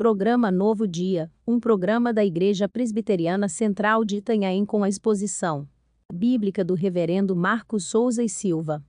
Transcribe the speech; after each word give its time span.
Programa 0.00 0.50
Novo 0.50 0.88
Dia, 0.88 1.30
um 1.46 1.60
programa 1.60 2.10
da 2.10 2.24
Igreja 2.24 2.66
Presbiteriana 2.66 3.50
Central 3.50 4.02
de 4.02 4.16
Itanhaém 4.16 4.64
com 4.64 4.82
a 4.82 4.88
exposição 4.88 5.68
bíblica 6.10 6.64
do 6.64 6.72
Reverendo 6.72 7.36
Marcos 7.36 7.84
Souza 7.84 8.24
e 8.24 8.28
Silva. 8.30 8.82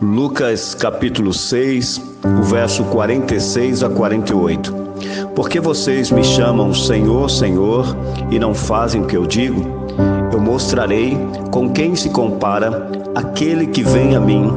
Lucas 0.00 0.72
capítulo 0.76 1.32
6, 1.32 1.98
o 2.22 2.42
verso 2.44 2.84
46 2.84 3.82
a 3.82 3.90
48. 3.90 4.87
Porque 5.34 5.60
vocês 5.60 6.10
me 6.10 6.24
chamam 6.24 6.74
Senhor, 6.74 7.28
Senhor, 7.30 7.96
e 8.30 8.38
não 8.38 8.54
fazem 8.54 9.02
o 9.02 9.06
que 9.06 9.16
eu 9.16 9.26
digo? 9.26 9.62
Eu 10.32 10.40
mostrarei 10.40 11.16
com 11.50 11.70
quem 11.70 11.94
se 11.96 12.10
compara 12.10 12.90
aquele 13.14 13.66
que 13.66 13.82
vem 13.82 14.14
a 14.14 14.20
mim, 14.20 14.50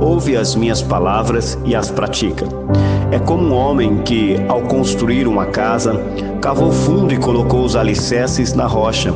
ouve 0.00 0.36
as 0.36 0.54
minhas 0.54 0.82
palavras 0.82 1.58
e 1.64 1.74
as 1.74 1.90
pratica. 1.90 2.46
É 3.10 3.18
como 3.18 3.44
um 3.44 3.54
homem 3.54 4.02
que, 4.04 4.36
ao 4.48 4.62
construir 4.62 5.26
uma 5.26 5.46
casa, 5.46 6.00
cavou 6.40 6.72
fundo 6.72 7.14
e 7.14 7.16
colocou 7.16 7.64
os 7.64 7.76
alicerces 7.76 8.54
na 8.54 8.66
rocha. 8.66 9.14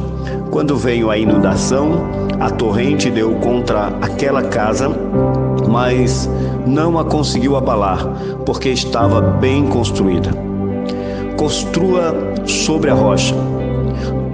Quando 0.51 0.77
veio 0.77 1.11
a 1.11 1.19
inundação, 1.19 2.07
a 2.41 2.51
torrente 2.51 3.11
deu 3.11 3.35
contra 3.37 3.89
aquela 4.01 4.43
casa 4.45 4.89
mas 5.69 6.29
não 6.67 6.99
a 6.99 7.05
conseguiu 7.05 7.57
abalar, 7.57 8.07
porque 8.45 8.71
estava 8.71 9.21
bem 9.21 9.67
construída. 9.67 10.48
Construa 11.39 12.35
sobre 12.47 12.91
a 12.91 12.95
rocha. 12.95 13.33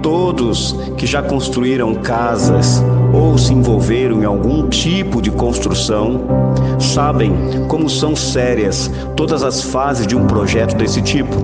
Todos 0.01 0.75
que 0.97 1.05
já 1.05 1.21
construíram 1.21 1.93
casas 1.93 2.83
ou 3.13 3.37
se 3.37 3.53
envolveram 3.53 4.23
em 4.23 4.25
algum 4.25 4.67
tipo 4.67 5.21
de 5.21 5.29
construção 5.29 6.21
sabem 6.79 7.31
como 7.67 7.87
são 7.87 8.15
sérias 8.15 8.89
todas 9.15 9.43
as 9.43 9.61
fases 9.61 10.07
de 10.07 10.15
um 10.15 10.25
projeto 10.25 10.75
desse 10.75 10.99
tipo. 10.99 11.35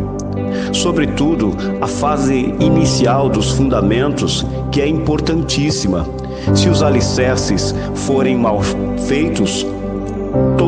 Sobretudo 0.73 1.55
a 1.79 1.85
fase 1.85 2.55
inicial 2.59 3.29
dos 3.29 3.51
fundamentos, 3.51 4.43
que 4.71 4.81
é 4.81 4.87
importantíssima. 4.87 6.07
Se 6.55 6.69
os 6.69 6.81
alicerces 6.81 7.75
forem 7.93 8.35
mal 8.35 8.61
feitos, 9.07 9.63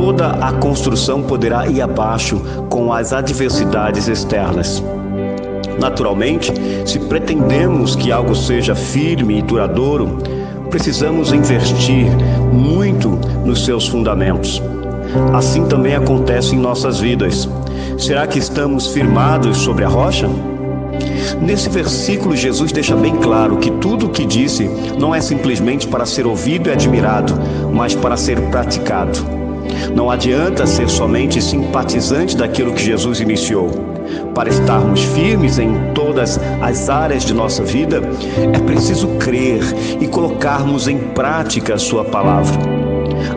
toda 0.03 0.31
a 0.31 0.51
construção 0.51 1.23
poderá 1.23 1.65
ir 1.65 1.81
abaixo 1.81 2.41
com 2.69 2.91
as 2.91 3.13
adversidades 3.13 4.09
externas. 4.09 4.83
Naturalmente, 5.79 6.51
se 6.85 6.99
pretendemos 6.99 7.95
que 7.95 8.11
algo 8.11 8.35
seja 8.35 8.75
firme 8.75 9.39
e 9.39 9.41
duradouro, 9.41 10.17
precisamos 10.69 11.31
investir 11.31 12.07
muito 12.51 13.11
nos 13.45 13.63
seus 13.63 13.87
fundamentos. 13.87 14.61
Assim 15.33 15.67
também 15.67 15.95
acontece 15.95 16.53
em 16.53 16.59
nossas 16.59 16.99
vidas. 16.99 17.47
Será 17.97 18.27
que 18.27 18.39
estamos 18.39 18.87
firmados 18.87 19.59
sobre 19.59 19.85
a 19.85 19.87
rocha? 19.87 20.27
Nesse 21.41 21.69
versículo, 21.69 22.35
Jesus 22.35 22.73
deixa 22.73 22.93
bem 22.93 23.15
claro 23.15 23.55
que 23.55 23.71
tudo 23.71 24.07
o 24.07 24.09
que 24.09 24.25
disse 24.25 24.69
não 24.99 25.15
é 25.15 25.21
simplesmente 25.21 25.87
para 25.87 26.05
ser 26.05 26.27
ouvido 26.27 26.67
e 26.67 26.73
admirado, 26.73 27.33
mas 27.71 27.95
para 27.95 28.17
ser 28.17 28.41
praticado. 28.49 29.42
Não 29.95 30.09
adianta 30.09 30.65
ser 30.65 30.89
somente 30.89 31.41
simpatizante 31.41 32.35
daquilo 32.35 32.73
que 32.73 32.83
Jesus 32.83 33.19
iniciou. 33.19 33.69
Para 34.35 34.49
estarmos 34.49 35.01
firmes 35.03 35.59
em 35.59 35.93
todas 35.93 36.39
as 36.61 36.89
áreas 36.89 37.23
de 37.23 37.33
nossa 37.33 37.63
vida, 37.63 38.01
é 38.53 38.59
preciso 38.59 39.07
crer 39.19 39.61
e 40.01 40.07
colocarmos 40.07 40.87
em 40.87 40.97
prática 40.97 41.75
a 41.75 41.79
Sua 41.79 42.03
palavra. 42.03 42.82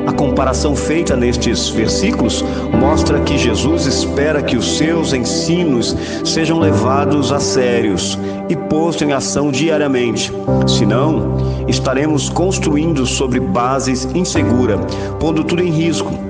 A 0.07 0.13
comparação 0.13 0.75
feita 0.75 1.17
nestes 1.17 1.69
versículos 1.69 2.45
mostra 2.73 3.21
que 3.21 3.39
Jesus 3.39 3.87
espera 3.87 4.43
que 4.43 4.57
os 4.57 4.77
seus 4.79 5.13
ensinos 5.13 5.97
sejam 6.25 6.59
levados 6.59 7.33
a 7.33 7.41
sérios 7.41 8.19
e 8.49 8.57
postos 8.57 9.09
em 9.09 9.13
ação 9.13 9.51
diariamente. 9.51 10.33
Senão, 10.67 11.37
estaremos 11.69 12.29
construindo 12.29 13.07
sobre 13.07 13.41
bases 13.41 14.05
inseguras, 14.15 14.81
pondo 15.19 15.45
tudo 15.45 15.63
em 15.63 15.71
risco 15.71 16.27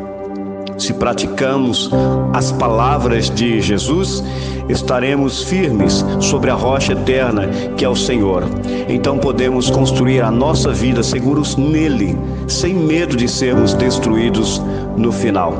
se 0.79 0.93
praticamos 0.93 1.91
as 2.33 2.53
palavras 2.53 3.31
de 3.31 3.61
Jesus, 3.61 4.23
estaremos 4.69 5.43
firmes 5.43 6.05
sobre 6.21 6.51
a 6.51 6.55
rocha 6.55 6.93
eterna 6.93 7.49
que 7.77 7.85
é 7.85 7.89
o 7.89 7.97
Senhor. 7.97 8.45
Então 8.89 9.19
podemos 9.19 9.71
construir 9.71 10.21
a 10.21 10.31
nossa 10.31 10.73
vida 10.73 11.03
seguros 11.03 11.57
nele, 11.57 12.17
sem 12.47 12.75
medo 12.75 13.17
de 13.17 13.29
sermos 13.29 13.75
destruídos 13.75 14.63
no 14.97 15.13
final. 15.13 15.55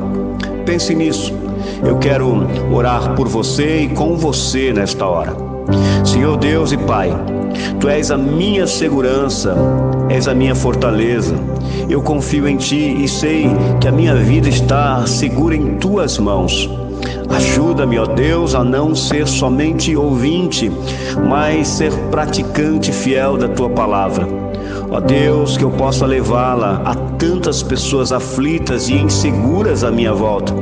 Pense 0.65 0.93
nisso. 0.93 1.33
Eu 1.83 1.97
quero 1.97 2.47
orar 2.71 3.15
por 3.15 3.27
você 3.27 3.81
e 3.81 3.89
com 3.89 4.15
você 4.15 4.73
nesta 4.73 5.05
hora. 5.05 5.35
Senhor 6.05 6.37
Deus 6.37 6.71
e 6.71 6.77
Pai, 6.77 7.11
Tu 7.79 7.89
és 7.89 8.11
a 8.11 8.17
minha 8.17 8.65
segurança, 8.65 9.55
és 10.09 10.27
a 10.27 10.33
minha 10.33 10.55
fortaleza. 10.55 11.35
Eu 11.89 12.01
confio 12.01 12.47
em 12.47 12.57
Ti 12.57 13.03
e 13.03 13.07
sei 13.07 13.47
que 13.79 13.87
a 13.87 13.91
minha 13.91 14.15
vida 14.15 14.49
está 14.49 15.05
segura 15.05 15.55
em 15.55 15.75
Tuas 15.75 16.17
mãos. 16.17 16.69
Ajuda-me, 17.29 17.99
ó 17.99 18.05
Deus, 18.05 18.55
a 18.55 18.63
não 18.63 18.95
ser 18.95 19.27
somente 19.27 19.95
ouvinte, 19.95 20.71
mas 21.27 21.67
ser 21.67 21.91
praticante 22.09 22.91
fiel 22.91 23.37
da 23.37 23.47
tua 23.47 23.69
palavra. 23.69 24.27
Ó 24.89 24.99
Deus, 25.01 25.57
que 25.57 25.63
eu 25.63 25.71
possa 25.71 26.05
levá-la 26.05 26.81
a 26.85 26.95
tantas 26.95 27.61
pessoas 27.61 28.11
aflitas 28.11 28.87
e 28.87 28.93
inseguras 28.93 29.83
à 29.83 29.91
minha 29.91 30.13
volta. 30.13 30.53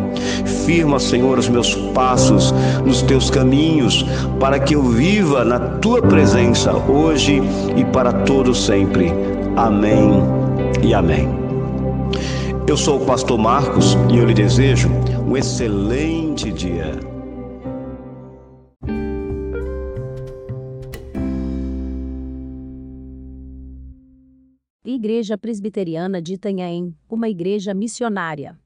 Firma, 0.65 0.99
Senhor, 0.99 1.37
os 1.37 1.47
meus 1.47 1.75
passos 1.93 2.53
nos 2.83 3.03
teus 3.03 3.29
caminhos, 3.29 4.03
para 4.39 4.57
que 4.57 4.75
eu 4.75 4.81
viva 4.81 5.45
na 5.45 5.59
tua 5.59 6.01
presença 6.01 6.73
hoje 6.73 7.41
e 7.75 7.85
para 7.85 8.11
todo 8.11 8.55
sempre. 8.55 9.13
Amém 9.55 10.23
e 10.81 10.93
amém. 10.93 11.29
Eu 12.67 12.75
sou 12.75 12.99
o 12.99 13.05
pastor 13.05 13.37
Marcos 13.37 13.93
e 14.11 14.17
eu 14.17 14.25
lhe 14.25 14.33
desejo 14.33 14.89
um 15.23 15.37
excelente 15.37 16.51
dia. 16.51 16.93
Igreja 24.83 25.37
Presbiteriana 25.37 26.19
de 26.19 26.33
Itanhaém, 26.33 26.95
uma 27.07 27.29
igreja 27.29 27.71
missionária. 27.71 28.57